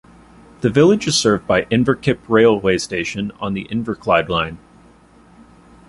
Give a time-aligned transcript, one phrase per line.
[0.61, 4.57] The village is served by Inverkip railway station, on the Inverclyde Line.